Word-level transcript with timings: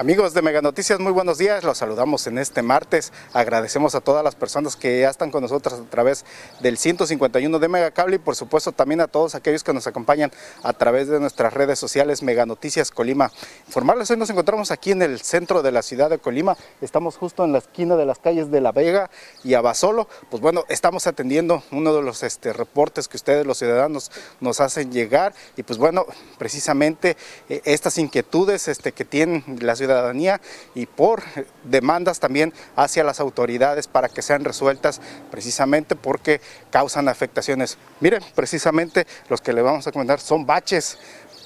Amigos 0.00 0.32
de 0.32 0.40
Mega 0.40 0.62
Noticias, 0.62 0.98
muy 0.98 1.12
buenos 1.12 1.36
días. 1.36 1.62
Los 1.62 1.76
saludamos 1.76 2.26
en 2.26 2.38
este 2.38 2.62
martes. 2.62 3.12
Agradecemos 3.34 3.94
a 3.94 4.00
todas 4.00 4.24
las 4.24 4.34
personas 4.34 4.74
que 4.74 5.02
ya 5.02 5.10
están 5.10 5.30
con 5.30 5.42
nosotros 5.42 5.74
a 5.74 5.90
través 5.90 6.24
del 6.60 6.78
151 6.78 7.58
de 7.58 7.68
Mega 7.68 7.90
Cable 7.90 8.16
y 8.16 8.18
por 8.18 8.34
supuesto 8.34 8.72
también 8.72 9.02
a 9.02 9.08
todos 9.08 9.34
aquellos 9.34 9.62
que 9.62 9.74
nos 9.74 9.86
acompañan 9.86 10.32
a 10.62 10.72
través 10.72 11.08
de 11.08 11.20
nuestras 11.20 11.52
redes 11.52 11.78
sociales 11.78 12.22
Mega 12.22 12.46
Noticias 12.46 12.90
Colima. 12.90 13.30
Informarles, 13.66 14.10
hoy 14.10 14.16
nos 14.16 14.30
encontramos 14.30 14.70
aquí 14.70 14.92
en 14.92 15.02
el 15.02 15.20
centro 15.20 15.60
de 15.60 15.70
la 15.70 15.82
ciudad 15.82 16.08
de 16.08 16.16
Colima. 16.16 16.56
Estamos 16.80 17.18
justo 17.18 17.44
en 17.44 17.52
la 17.52 17.58
esquina 17.58 17.94
de 17.96 18.06
las 18.06 18.18
calles 18.18 18.50
de 18.50 18.62
La 18.62 18.72
Vega 18.72 19.10
y 19.44 19.52
Abasolo. 19.52 20.08
Pues 20.30 20.40
bueno, 20.40 20.64
estamos 20.70 21.06
atendiendo 21.06 21.62
uno 21.72 21.92
de 21.92 22.00
los 22.00 22.22
este, 22.22 22.54
reportes 22.54 23.06
que 23.06 23.18
ustedes 23.18 23.44
los 23.44 23.58
ciudadanos 23.58 24.10
nos 24.40 24.62
hacen 24.62 24.92
llegar 24.92 25.34
y 25.58 25.62
pues 25.62 25.78
bueno, 25.78 26.06
precisamente 26.38 27.18
eh, 27.50 27.60
estas 27.66 27.98
inquietudes 27.98 28.66
este, 28.66 28.92
que 28.92 29.04
tienen 29.04 29.44
la 29.60 29.76
ciudad 29.76 29.89
ciudadanía 29.90 30.40
y 30.74 30.86
por 30.86 31.22
demandas 31.64 32.20
también 32.20 32.52
hacia 32.76 33.04
las 33.04 33.20
autoridades 33.20 33.88
para 33.88 34.08
que 34.08 34.22
sean 34.22 34.44
resueltas 34.44 35.00
precisamente 35.30 35.96
porque 35.96 36.40
causan 36.70 37.08
afectaciones. 37.08 37.78
Miren, 38.00 38.22
precisamente 38.34 39.06
los 39.28 39.40
que 39.40 39.52
le 39.52 39.62
vamos 39.62 39.86
a 39.86 39.92
comentar 39.92 40.20
son 40.20 40.46
baches 40.46 40.98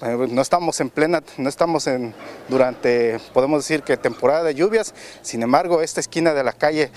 eh, 0.03 0.27
no 0.29 0.43
estamos 0.43 0.81
en 0.81 0.91
plena, 0.91 1.23
no 1.39 1.49
estamos 1.49 1.87
en 1.87 2.15
durante, 2.49 3.21
podemos 3.33 3.63
decir 3.63 3.83
que 3.83 3.97
temporada 3.97 4.43
de 4.43 4.55
lluvias, 4.55 4.93
sin 5.23 5.43
embargo 5.43 5.83
esta 5.83 6.01
esquina 6.01 6.35
de 6.35 6.43
la 6.43 6.53
calle 6.53 6.91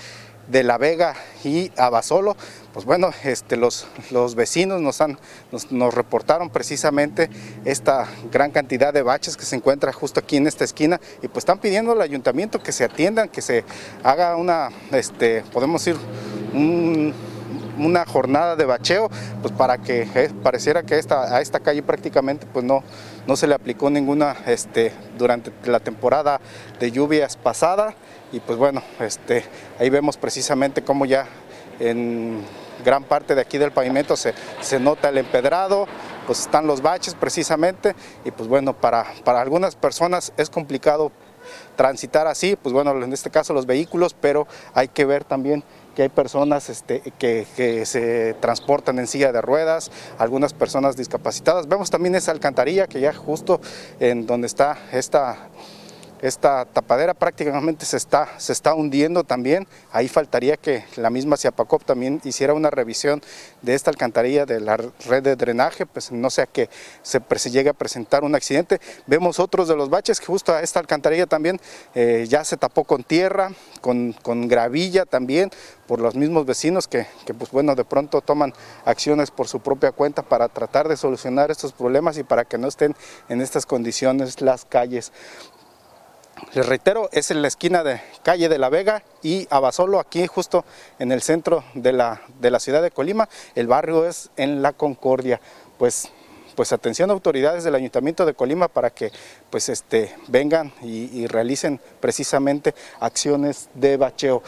de 0.48 0.62
La 0.62 0.78
Vega 0.78 1.14
y 1.44 1.70
Abasolo, 1.76 2.36
pues 2.72 2.84
bueno, 2.84 3.10
este, 3.24 3.56
los, 3.56 3.86
los 4.10 4.34
vecinos 4.34 4.80
nos, 4.80 5.00
han, 5.00 5.18
nos, 5.70 5.94
reportaron 5.94 6.50
precisamente 6.50 7.28
esta 7.64 8.06
gran 8.30 8.50
cantidad 8.50 8.92
de 8.92 9.02
baches 9.02 9.36
que 9.36 9.44
se 9.44 9.56
encuentra 9.56 9.92
justo 9.92 10.20
aquí 10.20 10.36
en 10.36 10.46
esta 10.46 10.64
esquina 10.64 11.00
y 11.22 11.28
pues 11.28 11.38
están 11.38 11.58
pidiendo 11.58 11.92
al 11.92 12.00
ayuntamiento 12.00 12.62
que 12.62 12.72
se 12.72 12.84
atiendan, 12.84 13.28
que 13.28 13.42
se 13.42 13.64
haga 14.02 14.36
una, 14.36 14.70
este, 14.92 15.42
podemos 15.52 15.84
decir, 15.84 16.00
una 17.78 18.04
jornada 18.04 18.56
de 18.56 18.64
bacheo, 18.64 19.10
pues 19.40 19.52
para 19.52 19.78
que 19.78 20.08
eh, 20.14 20.30
pareciera 20.42 20.82
que 20.82 20.98
esta, 20.98 21.36
a 21.36 21.40
esta 21.40 21.60
calle 21.60 21.82
prácticamente 21.82 22.46
pues 22.52 22.64
no, 22.64 22.82
no 23.26 23.36
se 23.36 23.46
le 23.46 23.54
aplicó 23.54 23.90
ninguna 23.90 24.36
este, 24.46 24.92
durante 25.16 25.52
la 25.64 25.80
temporada 25.80 26.40
de 26.78 26.90
lluvias 26.90 27.36
pasada. 27.36 27.94
Y 28.32 28.40
pues 28.40 28.58
bueno, 28.58 28.82
este, 29.00 29.44
ahí 29.78 29.90
vemos 29.90 30.16
precisamente 30.16 30.82
cómo 30.82 31.06
ya 31.06 31.26
en 31.80 32.42
gran 32.84 33.04
parte 33.04 33.34
de 33.34 33.40
aquí 33.40 33.58
del 33.58 33.72
pavimento 33.72 34.16
se, 34.16 34.34
nota 34.80 35.08
el 35.08 35.18
empedrado, 35.18 35.86
pues 36.26 36.40
están 36.40 36.66
los 36.66 36.82
baches 36.82 37.14
precisamente. 37.14 37.94
Y 38.24 38.30
pues 38.30 38.48
bueno, 38.48 38.74
para, 38.74 39.06
para 39.24 39.40
algunas 39.40 39.76
personas 39.76 40.32
es 40.36 40.50
complicado 40.50 41.12
transitar 41.76 42.26
así, 42.26 42.56
pues 42.56 42.72
bueno, 42.72 42.90
en 43.02 43.12
este 43.12 43.30
caso 43.30 43.52
los 43.52 43.66
vehículos, 43.66 44.14
pero 44.14 44.46
hay 44.74 44.88
que 44.88 45.04
ver 45.04 45.24
también 45.24 45.64
que 45.94 46.02
hay 46.02 46.08
personas 46.08 46.68
este, 46.70 47.00
que, 47.18 47.46
que, 47.56 47.84
se 47.84 48.34
transportan 48.34 49.00
en 49.00 49.08
silla 49.08 49.32
de 49.32 49.40
ruedas, 49.40 49.90
algunas 50.18 50.52
personas 50.52 50.96
discapacitadas. 50.96 51.66
Vemos 51.66 51.90
también 51.90 52.14
esa 52.14 52.30
alcantarilla 52.30 52.86
que 52.86 53.00
ya 53.00 53.12
justo 53.12 53.60
en 53.98 54.24
donde 54.24 54.46
está 54.46 54.78
esta 54.92 55.48
esta 56.20 56.64
tapadera 56.64 57.14
prácticamente 57.14 57.84
se 57.84 57.96
está, 57.96 58.28
se 58.38 58.52
está 58.52 58.74
hundiendo 58.74 59.24
también. 59.24 59.66
Ahí 59.92 60.08
faltaría 60.08 60.56
que 60.56 60.84
la 60.96 61.10
misma 61.10 61.36
Ciapacop 61.36 61.84
también 61.84 62.20
hiciera 62.24 62.54
una 62.54 62.70
revisión 62.70 63.22
de 63.62 63.74
esta 63.74 63.90
alcantarilla 63.90 64.44
de 64.44 64.60
la 64.60 64.76
red 64.76 65.22
de 65.22 65.36
drenaje, 65.36 65.86
pues 65.86 66.10
no 66.10 66.30
sea 66.30 66.46
que 66.46 66.68
se, 67.02 67.20
llegue 67.50 67.70
a 67.70 67.74
presentar 67.74 68.24
un 68.24 68.34
accidente. 68.34 68.80
Vemos 69.06 69.38
otros 69.38 69.68
de 69.68 69.76
los 69.76 69.90
baches 69.90 70.20
que 70.20 70.26
justo 70.26 70.52
a 70.52 70.62
esta 70.62 70.80
alcantarilla 70.80 71.26
también 71.26 71.60
eh, 71.94 72.26
ya 72.28 72.44
se 72.44 72.56
tapó 72.56 72.84
con 72.84 73.04
tierra, 73.04 73.52
con, 73.80 74.14
gravilla 74.48 75.04
también, 75.04 75.50
por 75.86 76.00
los 76.00 76.14
mismos 76.14 76.44
vecinos 76.46 76.86
que, 76.86 77.06
que, 77.24 77.32
pues 77.32 77.50
bueno, 77.50 77.74
de 77.74 77.84
pronto 77.84 78.20
toman 78.20 78.52
acciones 78.84 79.30
por 79.30 79.48
su 79.48 79.60
propia 79.60 79.92
cuenta 79.92 80.22
para 80.22 80.48
tratar 80.48 80.88
de 80.88 80.96
solucionar 80.96 81.50
estos 81.50 81.72
problemas 81.72 82.18
y 82.18 82.24
para 82.24 82.44
que 82.44 82.58
no 82.58 82.68
estén 82.68 82.94
en 83.28 83.40
estas 83.40 83.66
condiciones 83.66 84.40
las 84.40 84.64
calles. 84.64 85.12
Les 86.54 86.66
reitero, 86.66 87.08
es 87.12 87.30
en 87.30 87.42
la 87.42 87.48
esquina 87.48 87.82
de 87.82 88.00
calle 88.22 88.48
de 88.48 88.58
la 88.58 88.68
Vega 88.68 89.02
y 89.22 89.46
Abasolo, 89.50 90.00
aquí 90.00 90.26
justo 90.26 90.64
en 90.98 91.12
el 91.12 91.22
centro 91.22 91.64
de 91.74 91.92
la, 91.92 92.22
de 92.40 92.50
la 92.50 92.60
ciudad 92.60 92.82
de 92.82 92.90
Colima. 92.90 93.28
El 93.54 93.66
barrio 93.66 94.06
es 94.06 94.30
en 94.36 94.62
La 94.62 94.72
Concordia. 94.72 95.40
Pues 95.78 96.10
pues 96.58 96.72
atención 96.72 97.08
autoridades 97.12 97.62
del 97.62 97.76
Ayuntamiento 97.76 98.26
de 98.26 98.34
Colima 98.34 98.66
para 98.66 98.90
que 98.90 99.12
pues 99.48 99.68
este, 99.68 100.16
vengan 100.26 100.72
y, 100.82 101.28
realicen 101.28 101.80
precisamente 102.00 102.74
acciones 102.98 103.68
de 103.74 103.96
bacheo. 103.96 104.42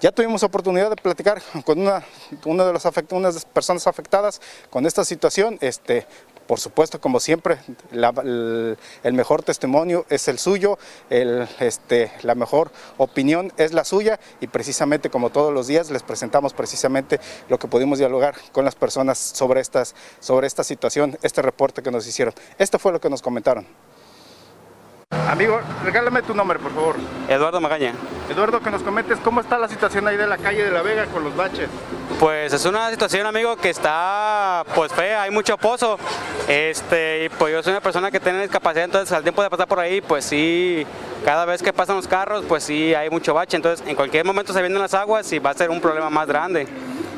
Ya 0.00 0.10
tuvimos 0.10 0.42
oportunidad 0.42 0.88
de 0.88 0.96
platicar 0.96 1.42
con 1.66 1.78
una, 1.78 2.02
una 2.46 2.64
de 2.64 2.72
las 2.72 2.88
unas 3.10 3.44
personas 3.44 3.86
afectadas 3.86 4.40
con 4.70 4.86
esta 4.86 5.04
situación. 5.04 5.58
Este, 5.60 6.06
por 6.50 6.58
supuesto, 6.58 7.00
como 7.00 7.20
siempre, 7.20 7.58
el, 7.92 9.12
mejor 9.12 9.44
testimonio 9.44 10.04
es 10.08 10.26
el 10.26 10.40
suyo, 10.40 10.80
este, 11.08 12.10
la 12.22 12.34
mejor 12.34 12.72
opinión 12.96 13.52
es 13.56 13.72
la 13.72 13.84
suya 13.84 14.18
y 14.40 14.48
precisamente 14.48 15.10
como 15.10 15.30
todos 15.30 15.54
los 15.54 15.68
días 15.68 15.92
les 15.92 16.02
presentamos 16.02 16.52
precisamente 16.52 17.20
lo 17.48 17.60
que 17.60 17.68
pudimos 17.68 18.00
dialogar 18.00 18.34
con 18.50 18.64
las 18.64 18.74
personas 18.74 19.16
sobre, 19.16 19.60
estas, 19.60 19.94
sobre 20.18 20.48
esta 20.48 20.64
situación, 20.64 21.16
este 21.22 21.40
reporte 21.40 21.84
que 21.84 21.92
nos 21.92 22.04
hicieron. 22.08 22.34
Esto 22.58 22.80
fue 22.80 22.90
lo 22.90 23.00
que 23.00 23.10
nos 23.10 23.22
comentaron. 23.22 23.64
Amigo, 25.28 25.60
regálame 25.84 26.22
tu 26.22 26.34
nombre, 26.34 26.58
por 26.58 26.74
favor. 26.74 26.96
Eduardo 27.28 27.60
Magaña. 27.60 27.94
Eduardo, 28.28 28.60
que 28.60 28.72
nos 28.72 28.82
comentes 28.82 29.20
cómo 29.20 29.40
está 29.40 29.56
la 29.56 29.68
situación 29.68 30.08
ahí 30.08 30.16
de 30.16 30.26
la 30.26 30.36
calle 30.36 30.64
de 30.64 30.72
La 30.72 30.82
Vega 30.82 31.06
con 31.06 31.22
los 31.22 31.36
baches. 31.36 31.68
Pues 32.18 32.52
es 32.52 32.66
una 32.66 32.90
situación, 32.90 33.26
amigo, 33.26 33.56
que 33.56 33.70
está 33.70 34.64
pues 34.74 34.92
fea, 34.92 35.22
hay 35.22 35.30
mucho 35.30 35.56
pozo. 35.56 35.98
Este, 36.48 37.24
y 37.24 37.28
pues 37.28 37.52
yo 37.52 37.62
soy 37.62 37.72
una 37.72 37.80
persona 37.80 38.10
que 38.10 38.20
tiene 38.20 38.42
discapacidad, 38.42 38.84
entonces 38.84 39.12
al 39.12 39.22
tiempo 39.22 39.42
de 39.42 39.48
pasar 39.48 39.68
por 39.68 39.78
ahí, 39.78 40.00
pues 40.00 40.24
sí, 40.24 40.86
cada 41.24 41.44
vez 41.44 41.62
que 41.62 41.72
pasan 41.72 41.96
los 41.96 42.08
carros, 42.08 42.44
pues 42.46 42.64
sí 42.64 42.94
hay 42.94 43.08
mucho 43.08 43.32
bache. 43.32 43.56
Entonces, 43.56 43.86
en 43.86 43.96
cualquier 43.96 44.24
momento 44.24 44.52
se 44.52 44.60
vienen 44.60 44.78
las 44.78 44.92
aguas 44.92 45.32
y 45.32 45.38
va 45.38 45.50
a 45.50 45.54
ser 45.54 45.70
un 45.70 45.80
problema 45.80 46.10
más 46.10 46.26
grande. 46.26 46.66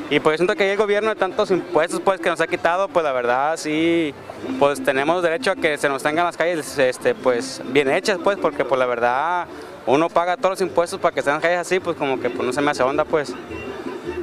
Y 0.09 0.19
pues 0.19 0.37
siento 0.37 0.55
que 0.55 0.71
el 0.71 0.77
gobierno 0.77 1.09
de 1.09 1.15
tantos 1.15 1.49
impuestos 1.49 1.99
pues 1.99 2.21
que 2.21 2.29
nos 2.29 2.39
ha 2.39 2.47
quitado, 2.47 2.87
pues 2.87 3.03
la 3.03 3.11
verdad 3.13 3.57
sí, 3.57 4.13
pues 4.59 4.83
tenemos 4.83 5.23
derecho 5.23 5.51
a 5.51 5.55
que 5.55 5.77
se 5.77 5.89
nos 5.89 6.03
tengan 6.03 6.25
las 6.25 6.37
calles 6.37 6.77
este, 6.77 7.15
pues 7.15 7.61
bien 7.65 7.89
hechas 7.89 8.19
pues, 8.23 8.37
porque 8.37 8.63
pues 8.63 8.77
la 8.77 8.85
verdad 8.85 9.47
uno 9.87 10.09
paga 10.09 10.37
todos 10.37 10.51
los 10.51 10.61
impuestos 10.61 10.99
para 10.99 11.15
que 11.15 11.21
las 11.21 11.41
calles 11.41 11.59
así, 11.59 11.79
pues 11.79 11.97
como 11.97 12.19
que 12.19 12.29
pues 12.29 12.45
no 12.45 12.53
se 12.53 12.61
me 12.61 12.71
hace 12.71 12.83
onda 12.83 13.05
pues. 13.05 13.33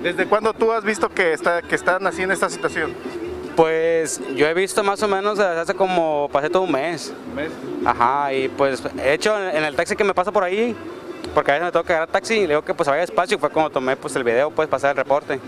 ¿Desde 0.03 0.27
cuándo 0.27 0.55
tú 0.55 0.73
has 0.73 0.83
visto 0.83 1.09
que, 1.11 1.35
está, 1.35 1.61
que 1.61 1.75
están 1.75 2.07
así 2.07 2.23
en 2.23 2.31
esta 2.31 2.49
situación? 2.49 2.95
Pues 3.55 4.21
yo 4.35 4.47
he 4.47 4.55
visto 4.55 4.83
más 4.83 5.03
o 5.03 5.09
menos 5.09 5.37
desde 5.37 5.61
hace 5.61 5.75
como, 5.75 6.31
pasé 6.33 6.49
todo 6.49 6.63
un 6.63 6.73
mes. 6.73 7.13
¿Un 7.29 7.35
mes? 7.35 7.51
Ajá, 7.85 8.33
y 8.33 8.49
pues 8.49 8.83
he 9.03 9.13
hecho 9.13 9.39
en 9.39 9.63
el 9.63 9.77
taxi 9.77 9.97
que 9.97 10.05
me 10.05 10.15
pasa 10.15 10.33
por 10.33 10.43
ahí, 10.43 10.75
porque 11.35 11.51
a 11.51 11.55
veces 11.55 11.67
me 11.67 11.73
tengo 11.73 11.85
que 11.85 11.93
agarrar 11.93 12.09
taxi 12.09 12.35
y 12.35 12.41
le 12.43 12.49
digo 12.49 12.63
que 12.63 12.73
pues 12.73 12.89
vaya 12.89 13.03
despacio 13.03 13.37
y 13.37 13.41
fue 13.41 13.51
como 13.51 13.69
tomé 13.69 13.97
pues 13.97 14.17
el 14.17 14.25
video, 14.25 14.51
pues 14.51 14.69
pasar 14.69 14.93
el 14.93 14.97
reporte. 14.97 15.39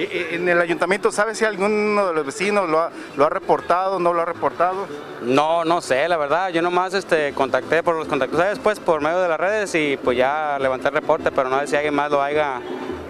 ¿En 0.00 0.48
el 0.48 0.60
ayuntamiento 0.60 1.10
sabe 1.10 1.34
si 1.34 1.44
alguno 1.44 2.06
de 2.06 2.14
los 2.14 2.24
vecinos 2.24 2.68
lo 2.68 2.80
ha, 2.80 2.90
lo 3.16 3.24
ha 3.24 3.30
reportado, 3.30 3.98
no 3.98 4.12
lo 4.12 4.22
ha 4.22 4.24
reportado? 4.24 4.86
No, 5.22 5.64
no 5.64 5.80
sé, 5.80 6.08
la 6.08 6.16
verdad. 6.16 6.50
Yo 6.50 6.62
nomás 6.62 6.94
este, 6.94 7.32
contacté 7.32 7.82
por 7.82 7.96
los 7.96 8.06
contactos 8.06 8.38
después 8.38 8.78
por 8.78 9.00
medio 9.00 9.18
de 9.20 9.28
las 9.28 9.40
redes 9.40 9.74
y 9.74 9.98
pues 10.02 10.16
ya 10.16 10.56
levanté 10.60 10.88
el 10.88 10.94
reporte, 10.94 11.32
pero 11.32 11.48
no 11.48 11.58
sé 11.60 11.66
si 11.66 11.76
alguien 11.76 11.94
más 11.94 12.12
lo 12.12 12.22
haya 12.22 12.60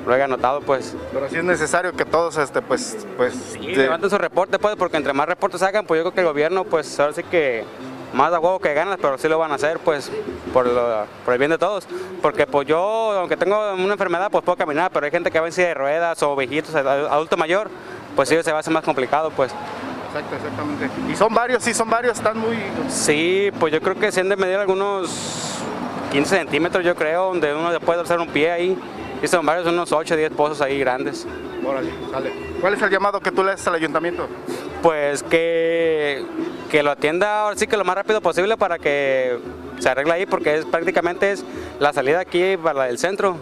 lo 0.08 0.14
haya 0.14 0.26
notado 0.26 0.60
pues. 0.62 0.96
Pero 1.12 1.28
sí 1.28 1.36
es 1.36 1.44
necesario 1.44 1.92
que 1.92 2.04
todos 2.04 2.36
este 2.38 2.62
pues 2.62 3.06
pues 3.16 3.34
sí, 3.52 3.58
levanten 3.58 4.10
su 4.10 4.18
reporte 4.18 4.58
pues 4.58 4.74
porque 4.76 4.96
entre 4.96 5.12
más 5.12 5.28
reportes 5.28 5.62
hagan 5.62 5.86
pues 5.86 5.98
yo 5.98 6.04
creo 6.04 6.14
que 6.14 6.20
el 6.20 6.26
gobierno 6.26 6.64
pues 6.64 6.98
ahora 6.98 7.12
sí 7.12 7.22
que 7.22 7.64
más 8.12 8.32
a 8.32 8.40
huevo 8.40 8.58
que 8.58 8.72
ganas, 8.72 8.98
pero 9.00 9.18
sí 9.18 9.28
lo 9.28 9.38
van 9.38 9.52
a 9.52 9.56
hacer 9.56 9.78
pues 9.80 10.10
por, 10.52 10.66
el 10.66 11.38
bien 11.38 11.50
de 11.50 11.58
todos. 11.58 11.86
Porque 12.22 12.46
pues 12.46 12.66
yo, 12.66 12.78
aunque 12.78 13.36
tengo 13.36 13.74
una 13.74 13.92
enfermedad, 13.92 14.30
pues 14.30 14.42
puedo 14.44 14.56
caminar, 14.56 14.90
pero 14.92 15.04
hay 15.04 15.12
gente 15.12 15.30
que 15.30 15.38
va 15.38 15.46
en 15.46 15.52
silla 15.52 15.68
de 15.68 15.74
ruedas 15.74 16.22
o 16.22 16.34
viejitos, 16.34 16.74
adulto 16.74 17.36
mayor, 17.36 17.68
pues 18.16 18.28
sí 18.28 18.42
se 18.42 18.50
va 18.50 18.58
a 18.58 18.60
hacer 18.60 18.72
más 18.72 18.84
complicado 18.84 19.30
pues. 19.30 19.52
Exacto, 20.08 20.36
exactamente. 20.36 20.88
¿Y 21.12 21.16
son 21.16 21.34
varios? 21.34 21.62
Sí, 21.62 21.74
son 21.74 21.90
varios, 21.90 22.16
están 22.16 22.38
muy... 22.38 22.56
Sí, 22.88 23.50
pues 23.60 23.74
yo 23.74 23.80
creo 23.82 23.94
que 23.94 24.10
se 24.10 24.22
han 24.22 24.30
de 24.30 24.36
medir 24.36 24.56
algunos 24.56 25.58
15 26.12 26.38
centímetros, 26.38 26.82
yo 26.82 26.94
creo, 26.94 27.26
donde 27.26 27.54
uno 27.54 27.78
puede 27.80 28.00
hacer 28.00 28.18
un 28.18 28.28
pie 28.28 28.50
ahí. 28.50 28.78
Y 29.22 29.26
son 29.26 29.44
varios, 29.44 29.66
unos 29.66 29.92
8 29.92 30.14
o 30.14 30.16
10 30.16 30.32
pozos 30.32 30.60
ahí 30.60 30.78
grandes. 30.78 31.26
Órale, 31.64 31.90
sale. 32.10 32.32
¿Cuál 32.60 32.74
es 32.74 32.82
el 32.82 32.90
llamado 32.90 33.20
que 33.20 33.32
tú 33.32 33.42
le 33.42 33.52
haces 33.52 33.66
al 33.66 33.74
ayuntamiento? 33.74 34.28
Pues 34.82 35.22
que, 35.22 36.24
que 36.70 36.82
lo 36.82 36.90
atienda 36.90 37.42
ahora 37.42 37.56
sí 37.56 37.66
que 37.66 37.76
lo 37.76 37.84
más 37.84 37.96
rápido 37.96 38.20
posible 38.20 38.56
para 38.56 38.78
que 38.78 39.38
se 39.78 39.88
arregla 39.88 40.14
ahí 40.14 40.26
porque 40.26 40.56
es 40.56 40.64
prácticamente 40.64 41.32
es 41.32 41.44
la 41.80 41.92
salida 41.92 42.20
aquí 42.20 42.56
para 42.56 42.88
el 42.88 42.98
centro, 42.98 43.36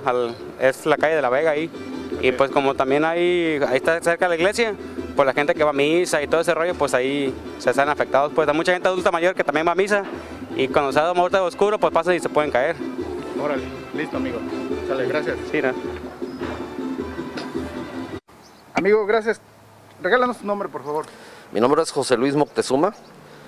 es 0.61 0.87
la 0.87 0.97
calle 0.97 1.17
de 1.17 1.23
la 1.23 1.29
Vega 1.29 1.51
ahí. 1.51 1.71
Y 2.23 2.33
pues 2.33 2.51
como 2.51 2.75
también 2.75 3.05
hay, 3.05 3.61
ahí 3.69 3.77
está 3.77 4.01
cerca 4.01 4.27
de 4.27 4.31
la 4.31 4.37
iglesia, 4.37 4.75
pues 5.15 5.27
la 5.27 5.35
gente 5.35 5.55
que 5.55 5.63
va 5.63 5.71
a 5.71 5.75
misa 5.75 6.23
y 6.23 6.27
todo 6.27 6.41
ese 6.41 6.55
rollo, 6.55 6.75
pues 6.75 6.95
ahí 6.95 7.35
se 7.59 7.71
están 7.71 7.89
afectados. 7.89 8.33
Pues 8.35 8.49
hay 8.49 8.55
mucha 8.55 8.73
gente 8.73 8.89
adulta 8.89 9.11
mayor 9.11 9.35
que 9.35 9.45
también 9.45 9.67
va 9.67 9.73
a 9.73 9.75
misa 9.75 10.05
y 10.57 10.69
cuando 10.69 10.93
se 10.93 11.01
da 11.01 11.13
muerte 11.13 11.37
oscuro, 11.39 11.79
pues 11.79 11.93
pasa 11.93 12.15
y 12.15 12.21
se 12.21 12.29
pueden 12.29 12.51
caer. 12.51 12.77
Órale, 13.41 13.65
listo 13.95 14.17
amigo. 14.17 14.39
Sale, 14.89 15.07
gracias. 15.07 15.37
Sí, 15.51 15.61
¿no? 15.61 15.73
Amigo, 18.75 19.07
gracias. 19.07 19.41
Regálanos 20.03 20.39
tu 20.39 20.47
nombre, 20.47 20.69
por 20.69 20.85
favor. 20.85 21.07
Mi 21.53 21.61
nombre 21.61 21.83
es 21.83 21.91
José 21.91 22.17
Luis 22.17 22.35
Moctezuma. 22.35 22.95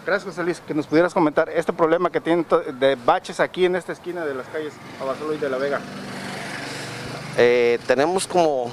Gracias, 0.06 0.30
José 0.30 0.42
Luis. 0.42 0.60
Que 0.60 0.74
nos 0.74 0.86
pudieras 0.86 1.12
comentar 1.14 1.48
este 1.50 1.72
problema 1.72 2.10
que 2.10 2.20
tienen 2.20 2.46
de 2.78 2.96
baches 2.96 3.40
aquí 3.40 3.64
en 3.64 3.76
esta 3.76 3.92
esquina 3.92 4.24
de 4.24 4.34
las 4.34 4.46
calles 4.48 4.72
Abasolo 5.00 5.34
y 5.34 5.38
de 5.38 5.50
La 5.50 5.58
Vega. 5.58 5.80
Eh, 7.36 7.78
tenemos 7.86 8.26
como, 8.26 8.70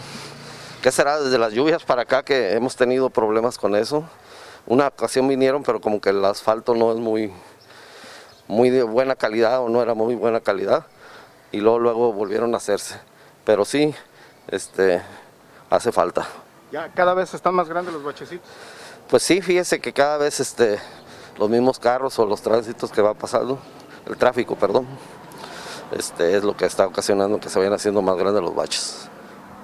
¿qué 0.81 0.91
será? 0.91 1.19
Desde 1.19 1.37
las 1.37 1.53
lluvias 1.53 1.83
para 1.83 2.03
acá 2.03 2.23
que 2.23 2.53
hemos 2.53 2.75
tenido 2.75 3.09
problemas 3.09 3.57
con 3.57 3.75
eso. 3.75 4.03
Una 4.65 4.87
ocasión 4.87 5.27
vinieron, 5.27 5.63
pero 5.63 5.79
como 5.79 6.01
que 6.01 6.09
el 6.09 6.23
asfalto 6.25 6.73
no 6.73 6.91
es 6.91 6.97
muy, 6.97 7.31
muy 8.47 8.69
de 8.69 8.83
buena 8.83 9.15
calidad 9.15 9.61
o 9.61 9.69
no 9.69 9.81
era 9.81 9.93
muy 9.93 10.15
buena 10.15 10.39
calidad. 10.39 10.85
Y 11.55 11.61
luego, 11.61 11.79
luego 11.79 12.11
volvieron 12.11 12.53
a 12.53 12.57
hacerse. 12.57 12.99
Pero 13.45 13.63
sí, 13.63 13.95
este, 14.49 15.01
hace 15.69 15.89
falta. 15.93 16.27
¿Ya 16.69 16.89
cada 16.89 17.13
vez 17.13 17.33
están 17.33 17.55
más 17.55 17.69
grandes 17.69 17.93
los 17.93 18.03
bachecitos? 18.03 18.45
Pues 19.09 19.23
sí, 19.23 19.41
fíjese 19.41 19.79
que 19.79 19.93
cada 19.93 20.17
vez 20.17 20.41
este, 20.41 20.79
los 21.37 21.49
mismos 21.49 21.79
carros 21.79 22.19
o 22.19 22.25
los 22.25 22.41
tránsitos 22.41 22.91
que 22.91 23.01
va 23.01 23.13
pasando, 23.13 23.57
el 24.05 24.17
tráfico, 24.17 24.57
perdón, 24.57 24.85
este, 25.93 26.35
es 26.35 26.43
lo 26.43 26.57
que 26.57 26.65
está 26.65 26.87
ocasionando 26.87 27.39
que 27.39 27.47
se 27.47 27.57
vayan 27.57 27.71
haciendo 27.71 28.01
más 28.01 28.17
grandes 28.17 28.43
los 28.43 28.53
baches. 28.53 29.09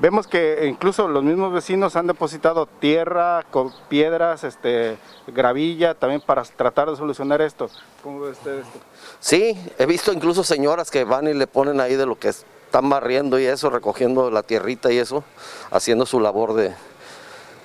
Vemos 0.01 0.25
que 0.25 0.65
incluso 0.67 1.07
los 1.07 1.23
mismos 1.23 1.53
vecinos 1.53 1.95
han 1.95 2.07
depositado 2.07 2.65
tierra, 2.65 3.43
con 3.51 3.71
piedras, 3.87 4.43
este, 4.43 4.97
gravilla, 5.27 5.93
también 5.93 6.21
para 6.21 6.41
tratar 6.41 6.89
de 6.89 6.97
solucionar 6.97 7.39
esto. 7.39 7.69
¿Cómo 8.01 8.21
ve 8.21 8.31
usted 8.31 8.61
esto? 8.61 8.79
Sí, 9.19 9.55
he 9.77 9.85
visto 9.85 10.11
incluso 10.11 10.43
señoras 10.43 10.89
que 10.89 11.03
van 11.03 11.27
y 11.27 11.35
le 11.35 11.45
ponen 11.45 11.79
ahí 11.79 11.95
de 11.95 12.07
lo 12.07 12.17
que 12.17 12.29
están 12.29 12.89
barriendo 12.89 13.37
y 13.39 13.45
eso, 13.45 13.69
recogiendo 13.69 14.31
la 14.31 14.41
tierrita 14.41 14.91
y 14.91 14.97
eso, 14.97 15.23
haciendo 15.69 16.07
su 16.07 16.19
labor 16.19 16.55
de, 16.55 16.73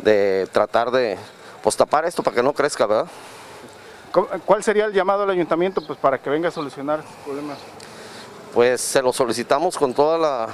de 0.01 0.47
tratar 0.53 0.91
de 0.91 1.17
pues, 1.63 1.75
tapar 1.75 2.05
esto 2.05 2.23
para 2.23 2.37
que 2.37 2.43
no 2.43 2.53
crezca, 2.53 2.85
¿verdad? 2.85 3.07
¿Cuál 4.45 4.63
sería 4.63 4.85
el 4.85 4.93
llamado 4.93 5.23
al 5.23 5.31
ayuntamiento 5.31 5.81
pues, 5.87 5.99
para 5.99 6.21
que 6.21 6.29
venga 6.29 6.49
a 6.49 6.53
solucionar 6.53 6.99
estos 7.01 7.17
problemas? 7.25 7.57
Pues 8.53 8.83
se 8.83 9.01
lo 9.01 9.15
solicitamos 9.15 9.79
con 9.79 9.95
toda 9.95 10.19
la, 10.19 10.49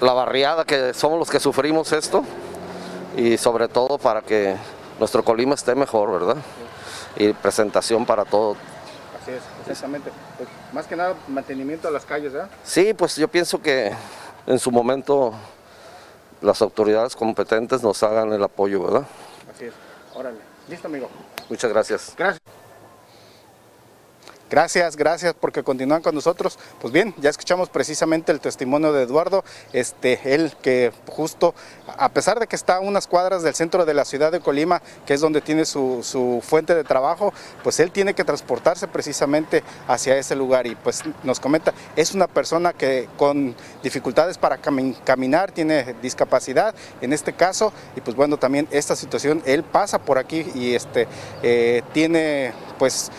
la 0.00 0.12
barriada 0.12 0.64
que 0.64 0.92
somos 0.94 1.18
los 1.18 1.30
que 1.30 1.40
sufrimos 1.40 1.92
esto 1.92 2.24
y 3.16 3.38
sobre 3.38 3.68
todo 3.68 3.98
para 3.98 4.22
que 4.22 4.56
nuestro 4.98 5.24
Colima 5.24 5.54
esté 5.54 5.74
mejor, 5.74 6.12
¿verdad? 6.12 6.36
Y 7.16 7.32
presentación 7.32 8.04
para 8.04 8.24
todo. 8.24 8.56
Así 9.22 9.32
es, 9.32 9.42
precisamente. 9.64 10.10
Pues, 10.36 10.48
más 10.72 10.86
que 10.86 10.96
nada 10.96 11.14
mantenimiento 11.28 11.88
de 11.88 11.94
las 11.94 12.04
calles, 12.04 12.32
¿verdad? 12.32 12.50
Sí, 12.64 12.94
pues 12.94 13.16
yo 13.16 13.28
pienso 13.28 13.60
que 13.60 13.92
en 14.46 14.58
su 14.58 14.70
momento 14.70 15.32
las 16.42 16.60
autoridades 16.62 17.16
competentes 17.16 17.82
nos 17.82 18.02
hagan 18.02 18.32
el 18.32 18.42
apoyo, 18.42 18.82
¿verdad? 18.82 19.06
Así 19.54 19.66
es. 19.66 19.74
Órale. 20.14 20.38
Listo, 20.68 20.88
amigo. 20.88 21.08
Muchas 21.48 21.70
gracias. 21.70 22.14
Gracias. 22.16 22.42
Gracias, 24.48 24.96
gracias 24.96 25.34
porque 25.34 25.64
continúan 25.64 26.02
con 26.02 26.14
nosotros. 26.14 26.56
Pues 26.80 26.92
bien, 26.92 27.14
ya 27.18 27.30
escuchamos 27.30 27.68
precisamente 27.68 28.30
el 28.30 28.38
testimonio 28.38 28.92
de 28.92 29.02
Eduardo, 29.02 29.44
este, 29.72 30.20
él 30.34 30.52
que 30.62 30.92
justo, 31.08 31.52
a 31.98 32.10
pesar 32.10 32.38
de 32.38 32.46
que 32.46 32.54
está 32.54 32.76
a 32.76 32.80
unas 32.80 33.08
cuadras 33.08 33.42
del 33.42 33.54
centro 33.56 33.84
de 33.84 33.94
la 33.94 34.04
ciudad 34.04 34.30
de 34.30 34.38
Colima, 34.38 34.82
que 35.04 35.14
es 35.14 35.20
donde 35.20 35.40
tiene 35.40 35.64
su, 35.64 36.00
su 36.04 36.42
fuente 36.46 36.76
de 36.76 36.84
trabajo, 36.84 37.32
pues 37.64 37.80
él 37.80 37.90
tiene 37.90 38.14
que 38.14 38.22
transportarse 38.22 38.86
precisamente 38.86 39.64
hacia 39.88 40.16
ese 40.16 40.36
lugar 40.36 40.68
y 40.68 40.76
pues 40.76 41.02
nos 41.24 41.40
comenta, 41.40 41.74
es 41.96 42.14
una 42.14 42.28
persona 42.28 42.72
que 42.72 43.08
con 43.16 43.56
dificultades 43.82 44.38
para 44.38 44.58
caminar, 44.58 45.50
tiene 45.50 45.96
discapacidad 46.02 46.74
en 47.00 47.12
este 47.12 47.32
caso 47.32 47.72
y 47.96 48.00
pues 48.00 48.16
bueno, 48.16 48.36
también 48.36 48.68
esta 48.70 48.94
situación, 48.94 49.42
él 49.44 49.64
pasa 49.64 49.98
por 49.98 50.18
aquí 50.18 50.46
y 50.54 50.74
este, 50.74 51.08
eh, 51.42 51.82
tiene 51.92 52.52
pues 52.78 53.10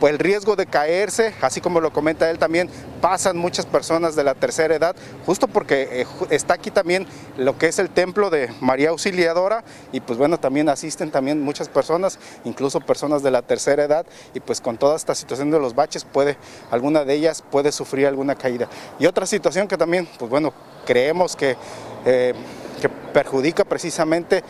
pues 0.00 0.12
el 0.12 0.18
riesgo 0.18 0.56
de 0.56 0.66
caerse, 0.66 1.34
así 1.40 1.60
como 1.60 1.80
lo 1.80 1.92
comenta 1.92 2.30
él 2.30 2.38
también, 2.38 2.68
pasan 3.00 3.36
muchas 3.36 3.66
personas 3.66 4.16
de 4.16 4.24
la 4.24 4.34
tercera 4.34 4.74
edad, 4.74 4.96
justo 5.26 5.48
porque 5.48 6.02
eh, 6.02 6.06
está 6.30 6.54
aquí 6.54 6.70
también 6.70 7.06
lo 7.36 7.58
que 7.58 7.66
es 7.66 7.78
el 7.78 7.90
templo 7.90 8.30
de 8.30 8.50
María 8.60 8.90
Auxiliadora 8.90 9.64
y 9.92 10.00
pues 10.00 10.18
bueno, 10.18 10.38
también 10.38 10.68
asisten 10.68 11.10
también 11.10 11.40
muchas 11.40 11.68
personas, 11.68 12.18
incluso 12.44 12.80
personas 12.80 13.22
de 13.22 13.30
la 13.30 13.42
tercera 13.42 13.84
edad 13.84 14.06
y 14.34 14.40
pues 14.40 14.60
con 14.60 14.76
toda 14.78 14.96
esta 14.96 15.14
situación 15.14 15.50
de 15.50 15.58
los 15.58 15.74
baches 15.74 16.04
puede, 16.04 16.36
alguna 16.70 17.04
de 17.04 17.14
ellas 17.14 17.42
puede 17.50 17.72
sufrir 17.72 18.06
alguna 18.06 18.34
caída. 18.34 18.68
Y 18.98 19.06
otra 19.06 19.26
situación 19.26 19.68
que 19.68 19.76
también, 19.76 20.08
pues 20.18 20.30
bueno, 20.30 20.52
creemos 20.86 21.36
que, 21.36 21.56
eh, 22.04 22.34
que 22.80 22.88
perjudica 22.88 23.64
precisamente 23.64 24.42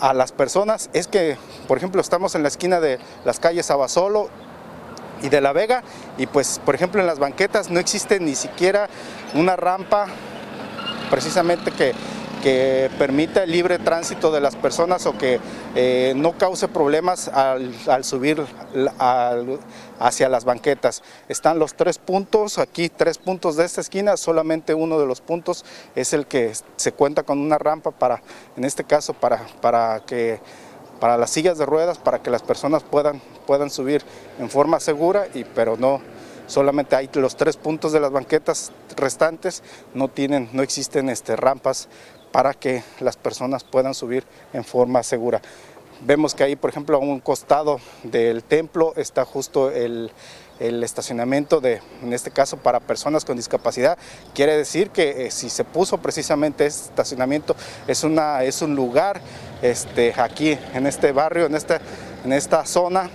a 0.00 0.12
las 0.12 0.32
personas 0.32 0.90
es 0.92 1.06
que, 1.06 1.36
por 1.66 1.78
ejemplo, 1.78 2.00
estamos 2.00 2.34
en 2.34 2.42
la 2.42 2.48
esquina 2.48 2.80
de 2.80 2.98
las 3.24 3.40
calles 3.40 3.70
Abasolo 3.70 4.28
y 5.22 5.28
de 5.28 5.40
La 5.40 5.52
Vega 5.52 5.82
y 6.16 6.26
pues 6.26 6.60
por 6.64 6.74
ejemplo 6.74 7.00
en 7.00 7.06
las 7.06 7.18
banquetas 7.18 7.70
no 7.70 7.80
existe 7.80 8.20
ni 8.20 8.34
siquiera 8.34 8.88
una 9.34 9.56
rampa 9.56 10.06
precisamente 11.10 11.70
que, 11.70 11.92
que 12.42 12.90
permita 12.98 13.42
el 13.42 13.50
libre 13.50 13.78
tránsito 13.78 14.30
de 14.30 14.40
las 14.40 14.56
personas 14.56 15.06
o 15.06 15.16
que 15.16 15.40
eh, 15.74 16.12
no 16.16 16.32
cause 16.36 16.68
problemas 16.68 17.28
al, 17.28 18.04
subir 18.04 18.44
hacia 19.98 20.28
las 20.28 20.44
banquetas. 20.44 21.02
Están 21.28 21.58
los 21.58 21.74
tres 21.74 21.98
puntos, 21.98 22.58
aquí 22.58 22.88
tres 22.88 23.18
puntos 23.18 23.56
de 23.56 23.64
esta 23.64 23.80
esquina, 23.80 24.16
solamente 24.16 24.74
uno 24.74 24.98
de 24.98 25.06
los 25.06 25.20
puntos 25.20 25.64
es 25.94 26.12
el 26.12 26.26
que 26.26 26.52
se 26.76 26.92
cuenta 26.92 27.22
con 27.22 27.38
una 27.38 27.58
rampa 27.58 27.90
para, 27.90 28.22
en 28.56 28.64
este 28.64 28.84
caso, 28.84 29.14
para, 29.14 29.46
para 29.60 30.00
que 30.06 30.40
para 31.00 31.16
las 31.16 31.30
sillas 31.30 31.58
de 31.58 31.66
ruedas, 31.66 31.98
para 31.98 32.22
que 32.22 32.30
las 32.30 32.42
personas 32.42 32.82
puedan, 32.82 33.20
puedan 33.46 33.70
subir 33.70 34.02
en 34.38 34.50
forma 34.50 34.80
segura, 34.80 35.28
y, 35.34 35.44
pero 35.44 35.76
no 35.76 36.00
solamente 36.46 36.96
hay 36.96 37.08
los 37.14 37.36
tres 37.36 37.56
puntos 37.56 37.92
de 37.92 38.00
las 38.00 38.10
banquetas 38.10 38.72
restantes, 38.96 39.62
no, 39.94 40.08
tienen, 40.08 40.48
no 40.52 40.62
existen 40.62 41.08
este, 41.08 41.36
rampas 41.36 41.88
para 42.32 42.54
que 42.54 42.82
las 43.00 43.16
personas 43.16 43.64
puedan 43.64 43.94
subir 43.94 44.24
en 44.52 44.64
forma 44.64 45.02
segura. 45.02 45.40
Vemos 46.00 46.34
que 46.34 46.44
ahí, 46.44 46.56
por 46.56 46.70
ejemplo, 46.70 46.96
a 46.96 47.00
un 47.00 47.20
costado 47.20 47.80
del 48.04 48.44
templo 48.44 48.92
está 48.96 49.24
justo 49.24 49.70
el, 49.70 50.12
el 50.60 50.82
estacionamiento 50.82 51.60
de, 51.60 51.80
en 52.02 52.12
este 52.12 52.30
caso, 52.30 52.56
para 52.56 52.80
personas 52.80 53.24
con 53.24 53.36
discapacidad. 53.36 53.98
Quiere 54.34 54.56
decir 54.56 54.90
que 54.90 55.26
eh, 55.26 55.30
si 55.30 55.50
se 55.50 55.64
puso 55.64 55.98
precisamente 55.98 56.66
este 56.66 56.88
estacionamiento, 56.88 57.54
es, 57.86 58.04
una, 58.04 58.42
es 58.42 58.62
un 58.62 58.74
lugar 58.74 59.20
este, 59.62 60.14
aquí 60.16 60.58
en 60.74 60.86
este 60.86 61.12
barrio, 61.12 61.46
en 61.46 61.54
esta, 61.54 61.80
en 62.24 62.32
esta 62.32 62.64
zona 62.64 63.10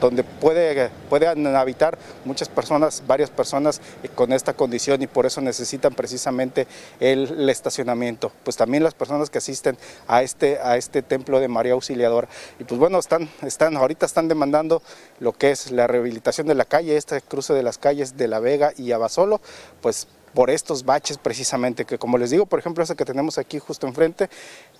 donde 0.00 0.24
puede, 0.24 0.90
pueden 1.08 1.46
habitar 1.46 1.98
muchas 2.24 2.48
personas, 2.48 3.02
varias 3.06 3.30
personas 3.30 3.80
con 4.14 4.32
esta 4.32 4.54
condición 4.54 5.02
y 5.02 5.06
por 5.06 5.26
eso 5.26 5.40
necesitan 5.40 5.94
precisamente 5.94 6.66
el, 7.00 7.48
estacionamiento. 7.48 8.32
Pues 8.44 8.56
también 8.56 8.82
las 8.82 8.94
personas 8.94 9.30
que 9.30 9.38
asisten 9.38 9.76
a 10.06 10.22
este, 10.22 10.58
a 10.62 10.76
este 10.76 11.02
templo 11.02 11.40
de 11.40 11.48
María 11.48 11.72
Auxiliadora. 11.72 12.28
Y 12.58 12.64
pues 12.64 12.78
bueno, 12.78 12.98
están, 12.98 13.28
están, 13.42 13.76
ahorita 13.76 14.06
están 14.06 14.28
demandando 14.28 14.82
lo 15.20 15.32
que 15.32 15.50
es 15.50 15.70
la 15.70 15.86
rehabilitación 15.86 16.46
de 16.46 16.54
la 16.54 16.64
calle, 16.64 16.96
este 16.96 17.20
cruce 17.20 17.54
de 17.54 17.62
las 17.62 17.78
calles 17.78 18.16
de 18.16 18.28
La 18.28 18.40
Vega 18.40 18.72
y 18.76 18.92
Abasolo, 18.92 19.40
pues 19.80 20.08
por 20.34 20.50
estos 20.50 20.84
baches 20.84 21.18
precisamente, 21.18 21.84
que 21.84 21.98
como 21.98 22.18
les 22.18 22.30
digo, 22.30 22.46
por 22.46 22.58
ejemplo, 22.58 22.84
ese 22.84 22.94
que 22.94 23.04
tenemos 23.04 23.38
aquí 23.38 23.58
justo 23.58 23.86
enfrente, 23.86 24.28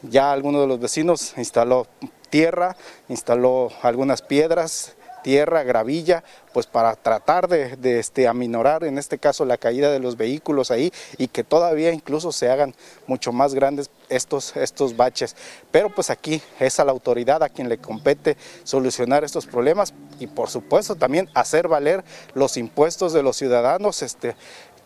ya 0.03 0.31
alguno 0.31 0.61
de 0.61 0.67
los 0.67 0.79
vecinos 0.79 1.35
instaló 1.37 1.87
tierra, 2.31 2.77
instaló 3.09 3.71
algunas 3.83 4.23
piedras, 4.23 4.95
tierra, 5.29 5.63
gravilla, 5.63 6.25
pues 6.55 6.67
para 6.67 6.97
tratar 6.97 7.49
de, 7.49 7.99
este, 7.99 8.27
aminorar 8.27 8.83
en 8.85 8.97
este 8.97 9.19
caso 9.19 9.45
la 9.45 9.59
caída 9.59 9.93
de 9.93 9.99
los 9.99 10.17
vehículos 10.17 10.71
ahí 10.71 10.91
y 11.19 11.29
que 11.29 11.45
todavía 11.45 11.93
incluso 11.93 12.33
se 12.33 12.49
hagan 12.49 12.75
mucho 13.07 13.31
más 13.31 13.53
grandes 13.53 13.91
estos, 14.09 14.57
estos 14.57 14.97
baches. 14.97 15.37
Pero 15.71 15.95
pues 15.95 16.09
aquí 16.09 16.41
es 16.59 16.81
a 16.81 16.85
la 16.87 16.93
autoridad 16.93 17.43
a 17.43 17.51
quien 17.51 17.69
le 17.69 17.77
compete 17.77 18.39
solucionar 18.65 19.23
estos 19.23 19.45
problemas 19.45 19.93
y 20.19 20.29
por 20.29 20.49
supuesto 20.49 20.95
también 20.95 21.29
hacer 21.35 21.69
valer 21.69 22.05
los 22.33 22.57
impuestos 22.57 23.13
de 23.13 23.23
los 23.23 23.37
ciudadanos 23.37 24.01
este, 24.01 24.35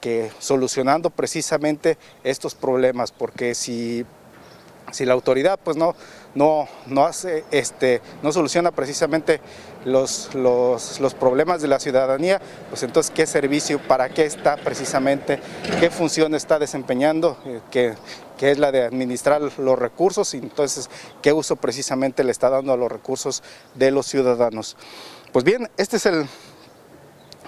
que 0.01 0.33
solucionando 0.41 1.11
precisamente 1.11 1.99
estos 2.25 2.57
problemas, 2.57 3.13
porque 3.13 3.55
si 3.55 4.05
si 4.91 5.05
la 5.05 5.15
autoridad 5.15 5.59
pues 5.63 5.77
no, 5.77 5.95
no, 6.35 6.69
no 6.87 7.05
hace, 7.05 7.45
este, 7.51 8.01
no 8.23 8.33
soluciona 8.33 8.71
precisamente 8.71 9.41
los, 9.85 10.35
los, 10.35 11.15
problemas 11.19 11.63
de 11.63 11.69
la 11.69 11.81
ciudadanía, 11.81 12.41
pues 12.69 12.83
entonces 12.83 13.13
qué 13.15 13.27
servicio, 13.27 13.81
para 13.81 14.09
qué 14.09 14.25
está 14.25 14.57
precisamente, 14.57 15.41
qué 15.81 15.91
función 15.91 16.35
está 16.35 16.59
desempeñando, 16.59 17.37
eh, 17.45 17.61
que, 17.71 17.95
es 18.41 18.59
la 18.59 18.73
de 18.73 18.83
administrar 18.83 19.41
los 19.41 19.79
recursos 19.79 20.35
y 20.35 20.39
entonces 20.39 20.91
qué 21.23 21.33
uso 21.33 21.55
precisamente 21.55 22.25
le 22.25 22.33
está 22.33 22.51
dando 22.51 22.73
a 22.73 22.77
los 22.77 22.91
recursos 22.91 23.41
de 23.77 23.93
los 23.93 24.07
ciudadanos. 24.07 24.77
Pues 25.31 25.45
bien, 25.45 25.71
este 25.77 25.99
es 25.99 26.07
el, 26.07 26.27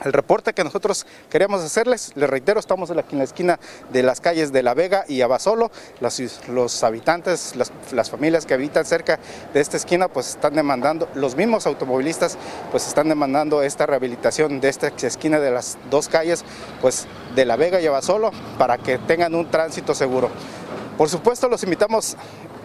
el 0.02 0.12
reporte 0.12 0.52
que 0.52 0.64
nosotros 0.64 1.06
queríamos 1.30 1.62
hacerles. 1.62 2.12
Les 2.16 2.28
reitero, 2.28 2.58
estamos 2.58 2.90
en 2.90 2.96
la, 2.96 3.24
esquina 3.24 3.60
de 3.90 4.02
las 4.02 4.20
calles 4.20 4.52
de 4.52 4.62
La 4.62 4.74
Vega 4.74 5.04
y 5.08 5.20
Abasolo. 5.20 5.70
Los, 6.00 6.84
habitantes, 6.84 7.54
las, 7.56 8.10
familias 8.10 8.46
que 8.46 8.54
habitan 8.54 8.84
cerca 8.84 9.18
de 9.52 9.60
esta 9.60 9.76
esquina, 9.76 10.08
pues 10.08 10.30
están 10.30 10.54
demandando, 10.54 11.08
los 11.14 11.36
mismos 11.36 11.66
automovilistas, 11.66 12.36
pues 12.70 12.86
están 12.86 13.08
demandando 13.08 13.62
esta 13.62 13.86
rehabilitación 13.86 14.60
de 14.60 14.68
esta 14.68 14.88
esquina 14.88 15.38
de 15.38 15.50
las 15.50 15.78
dos 15.90 16.08
calles, 16.08 16.44
pues 16.80 17.06
de 17.34 17.44
La 17.44 17.56
Vega 17.56 17.80
y 17.80 17.86
Abasolo, 17.86 18.30
para 18.58 18.78
que 18.78 18.98
tengan 18.98 19.34
un 19.34 19.50
tránsito 19.50 19.94
seguro. 19.94 20.30
Por 20.98 21.08
supuesto, 21.08 21.48
los 21.48 21.62
invitamos 21.64 22.16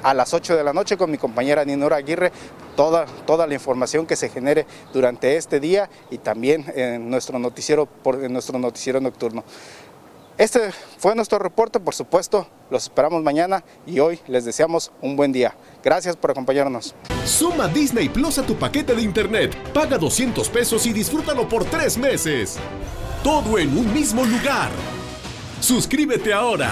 a 0.04 0.14
las 0.14 0.34
8 0.34 0.56
de 0.56 0.64
la 0.64 0.74
noche 0.74 0.98
con 0.98 1.12
mi 1.12 1.18
compañera 1.18 1.66
Ninora 1.66 1.98
Aguirre 1.98 2.32
toda, 2.80 3.06
toda 3.26 3.46
la 3.46 3.54
información 3.54 4.06
que 4.06 4.16
se 4.16 4.30
genere 4.30 4.66
durante 4.94 5.36
este 5.36 5.60
día 5.60 5.90
y 6.10 6.18
también 6.18 6.64
en 6.74 7.10
nuestro 7.10 7.38
noticiero, 7.38 7.90
en 8.22 8.32
nuestro 8.32 8.58
noticiero 8.58 9.02
nocturno. 9.02 9.44
Este 10.38 10.72
fue 10.98 11.14
nuestro 11.14 11.40
reporte, 11.40 11.82
por 11.82 11.94
supuesto, 11.94 12.48
los 12.70 12.84
esperamos 12.84 13.22
mañana 13.22 13.66
y 13.86 14.00
hoy 14.00 14.22
les 14.30 14.46
deseamos 14.46 14.94
un 15.02 15.18
buen 15.18 15.34
día. 15.34 15.54
Gracias 15.84 16.16
por 16.16 16.32
acompañarnos. 16.32 16.96
Suma 17.26 17.68
Disney 17.68 18.08
Plus 18.08 18.38
a 18.38 18.44
tu 18.46 18.56
paquete 18.56 18.96
de 18.96 19.02
internet, 19.02 19.58
paga 19.74 19.98
200 19.98 20.48
pesos 20.48 20.86
y 20.86 20.94
disfrútalo 20.94 21.50
por 21.50 21.66
tres 21.66 21.98
meses. 21.98 22.56
Todo 23.26 23.60
en 23.60 23.78
un 23.78 23.94
mismo 23.94 24.24
lugar. 24.24 24.70
Suscríbete 25.60 26.32
ahora. 26.32 26.72